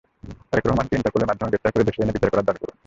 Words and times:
তারেক 0.49 0.65
রহমানকে 0.65 0.97
ইন্টারপোলের 0.97 1.29
মাধ্যমে 1.29 1.51
গ্রেপ্তার 1.51 1.73
করে 1.73 1.85
দেশে 1.87 1.99
এনে 2.01 2.15
বিচার 2.15 2.29
করার 2.31 2.47
দাবি 2.47 2.59
করুন। 2.61 2.77